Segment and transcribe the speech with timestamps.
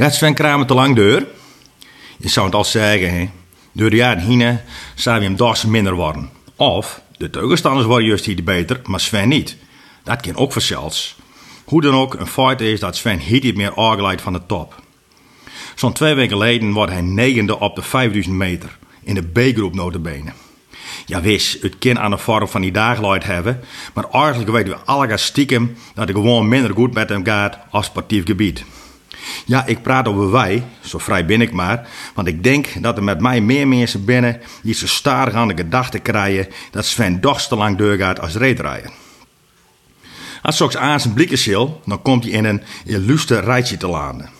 [0.00, 1.26] Gaat Sven Kramer te lang deur?
[2.18, 3.30] Je zou het al zeggen, hè.
[3.72, 4.58] Door de jaren heen
[4.94, 6.30] zou we hem dags minder worden.
[6.56, 9.56] Of de tegenstanders worden juist hier beter, maar Sven niet.
[10.04, 11.16] Dat kan ook vanzelfs.
[11.64, 14.74] Hoe dan ook, een feit is dat Sven hier niet meer aangeleid van de top.
[15.74, 18.78] Zo'n twee weken geleden wordt hij negende op de 5000 meter.
[19.02, 20.32] In de B-groep notabene.
[21.06, 23.60] Ja wist, het kan aan de vorm van die dagleid hebben.
[23.94, 27.86] Maar eigenlijk weten we alle stiekem dat het gewoon minder goed met hem gaat als
[27.86, 28.64] sportief gebied.
[29.46, 31.88] Ja, ik praat over wij, zo vrij ben ik maar.
[32.14, 35.56] Want ik denk dat er met mij meer mensen binnen die zo starig aan de
[35.56, 38.90] gedachte krijgen dat Sven toch te lang doorgaat als reedrijder.
[40.42, 44.30] Als straks aan zijn blikken zil, dan komt hij in een illustre rijtje te landen.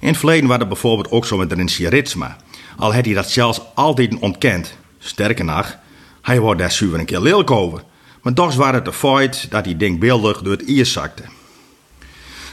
[0.00, 2.36] In het verleden was dat bijvoorbeeld ook zo met Rinsie Ritsma.
[2.76, 4.76] Al had hij dat zelfs altijd ontkend.
[4.98, 5.78] Sterker nog,
[6.22, 7.82] hij wordt daar zuiver een keer lelijk over.
[8.22, 11.22] Maar toch was het de feit dat hij denkbeeldig door het ijs zakte.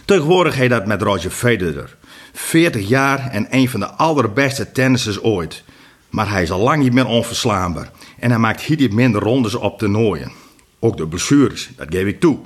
[0.05, 1.95] Tegenwoordig heet dat met Roger Federer.
[2.33, 5.63] 40 jaar en een van de allerbeste tennissers ooit.
[6.09, 7.91] Maar hij is al lang niet meer onverslaanbaar.
[8.19, 10.31] En hij maakt hier minder rondes op toernooien.
[10.79, 12.37] Ook de blessures, dat geef ik toe.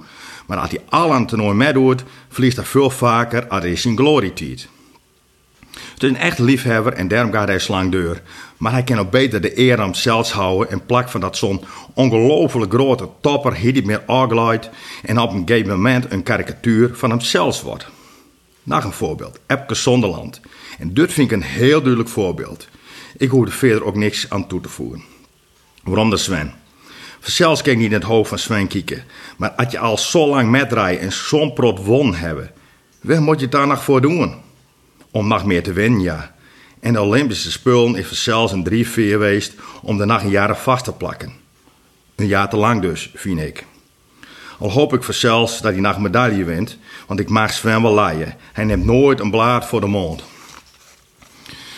[0.48, 3.98] Maar als hij al aan het toernooi meedoet, verliest hij veel vaker als hij zijn
[3.98, 4.68] glory tiet.
[6.00, 8.22] Het is een echt liefhebber en daarom gaat hij slang deur.
[8.58, 11.64] Maar hij kan ook beter de eer aan zelfs houden in plak van dat zo'n
[11.94, 14.04] ongelooflijk grote topper niet meer
[15.04, 17.88] en op een gegeven moment een karikatuur van hemzelf wordt.
[18.64, 20.42] Nog een voorbeeld, Epke Zonderland.
[20.78, 22.68] En dit vind ik een heel duidelijk voorbeeld.
[23.18, 25.04] Ik hoef er verder ook niks aan toe te voegen.
[25.84, 26.54] Waarom de Sven?
[27.20, 29.04] Zelfs ik niet in het hoofd van Sven kijken.
[29.38, 32.52] Maar als je al zo lang metrijdt en zo'n prot won hebben,
[33.02, 34.48] waar moet je daar nog voor doen?
[35.12, 36.36] Om nog meer te winnen, ja.
[36.80, 40.58] En de Olympische Spullen is zelfs een drie vier geweest om er nog een jaar
[40.58, 41.34] vast te plakken.
[42.16, 43.66] Een jaar te lang dus, vind ik.
[44.60, 48.36] Al hoop ik zelfs dat hij een medaille wint, want ik mag Sven wel laaien.
[48.54, 50.24] Hij neemt nooit een blaad voor de mond.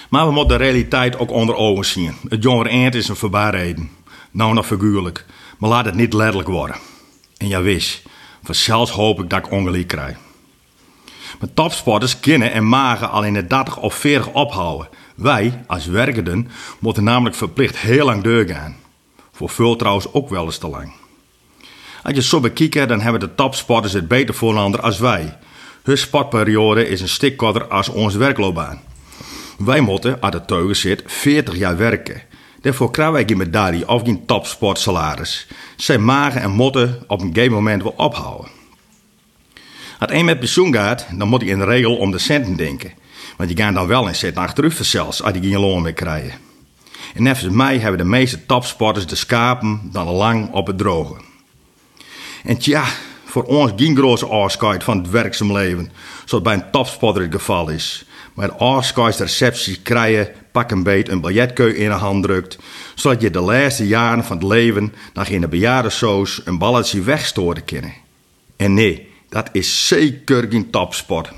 [0.10, 2.16] Maar we moeten de realiteit ook onder ogen zien.
[2.30, 3.90] Het jongere eind is een verbaarheden.
[4.32, 5.26] Nou nog figuurlijk,
[5.58, 6.76] maar laat het niet letterlijk worden.
[7.38, 8.02] En ja wist,
[8.50, 10.18] zelfs hoop ik dat ik ongelijk krijg.
[11.42, 14.88] Maar topsporters kunnen en magen al in de 30 of 40 ophouden.
[15.16, 18.76] Wij, als werkenden, moeten namelijk verplicht heel lang doorgaan.
[19.32, 20.94] Voor veel trouwens ook wel eens te lang.
[22.04, 25.38] Als je zo bekijkt, dan hebben de topsporters het beter voorlander als wij.
[25.84, 28.82] Hun sportperiode is een stuk korter als onze werkloopbaan.
[29.58, 32.22] Wij moeten, als de teugen zit, 40 jaar werken.
[32.62, 35.48] Daarvoor krijgen wij geen medaille of geen topsportsalaris.
[35.76, 38.61] Zij magen en moeten op een gegeven moment wel ophouden.
[40.02, 42.92] Als een met pensioen gaat, dan moet hij in de regel om de centen denken.
[43.38, 46.34] Want die gaan dan wel in zitten achteruit zelfs als die geen loon meer krijgen.
[47.14, 51.16] En als mij hebben de meeste topsporters de schapen dan lang op het droge.
[52.44, 52.84] En tja,
[53.26, 55.92] voor ons geen grote afscheid van het werkzaam leven,
[56.26, 58.06] zoals bij een topsporter het geval is.
[58.34, 62.58] Maar de afscheidsreceptie krijgen pak een beet een biljetkeu in de hand drukt,
[62.96, 67.66] zodat je de laatste jaren van het leven nog in de bejaardensoos een balletje wegstoren
[67.66, 67.94] kunnen.
[68.56, 71.32] En nee, dat is zeker geen topsport.